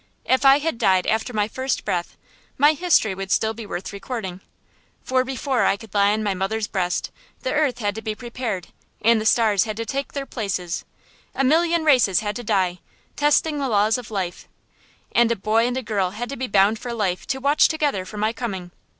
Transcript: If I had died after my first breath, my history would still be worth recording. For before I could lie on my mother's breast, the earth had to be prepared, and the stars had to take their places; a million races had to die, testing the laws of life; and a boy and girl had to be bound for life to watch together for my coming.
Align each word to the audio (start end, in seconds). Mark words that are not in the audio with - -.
If 0.25 0.45
I 0.45 0.57
had 0.57 0.79
died 0.79 1.05
after 1.05 1.31
my 1.31 1.47
first 1.47 1.85
breath, 1.85 2.17
my 2.57 2.73
history 2.73 3.13
would 3.13 3.29
still 3.29 3.53
be 3.53 3.67
worth 3.67 3.93
recording. 3.93 4.41
For 5.03 5.23
before 5.23 5.63
I 5.65 5.77
could 5.77 5.93
lie 5.93 6.11
on 6.11 6.23
my 6.23 6.33
mother's 6.33 6.65
breast, 6.65 7.11
the 7.43 7.53
earth 7.53 7.77
had 7.77 7.93
to 7.93 8.01
be 8.01 8.15
prepared, 8.15 8.69
and 9.03 9.21
the 9.21 9.27
stars 9.27 9.65
had 9.65 9.77
to 9.77 9.85
take 9.85 10.13
their 10.13 10.25
places; 10.25 10.85
a 11.35 11.43
million 11.43 11.85
races 11.85 12.21
had 12.21 12.35
to 12.37 12.43
die, 12.43 12.79
testing 13.15 13.59
the 13.59 13.69
laws 13.69 13.99
of 13.99 14.09
life; 14.09 14.47
and 15.11 15.31
a 15.31 15.35
boy 15.35 15.67
and 15.67 15.85
girl 15.85 16.09
had 16.09 16.29
to 16.29 16.35
be 16.35 16.47
bound 16.47 16.79
for 16.79 16.93
life 16.93 17.27
to 17.27 17.37
watch 17.37 17.67
together 17.67 18.03
for 18.03 18.17
my 18.17 18.33
coming. 18.33 18.71